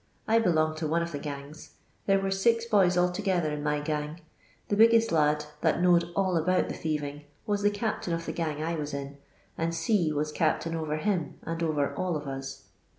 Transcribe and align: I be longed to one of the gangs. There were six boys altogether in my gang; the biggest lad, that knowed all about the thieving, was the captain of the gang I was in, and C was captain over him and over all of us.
I 0.27 0.39
be 0.39 0.49
longed 0.49 0.77
to 0.77 0.87
one 0.87 1.03
of 1.03 1.11
the 1.11 1.19
gangs. 1.19 1.75
There 2.07 2.19
were 2.19 2.31
six 2.31 2.65
boys 2.65 2.97
altogether 2.97 3.51
in 3.51 3.61
my 3.61 3.79
gang; 3.81 4.19
the 4.67 4.75
biggest 4.75 5.11
lad, 5.11 5.45
that 5.61 5.79
knowed 5.79 6.05
all 6.15 6.37
about 6.37 6.69
the 6.69 6.73
thieving, 6.73 7.25
was 7.45 7.61
the 7.61 7.69
captain 7.69 8.11
of 8.11 8.25
the 8.25 8.31
gang 8.33 8.63
I 8.63 8.73
was 8.73 8.95
in, 8.95 9.19
and 9.59 9.75
C 9.75 10.11
was 10.11 10.31
captain 10.31 10.73
over 10.73 10.97
him 10.97 11.35
and 11.43 11.61
over 11.61 11.93
all 11.93 12.15
of 12.17 12.25
us. 12.25 12.69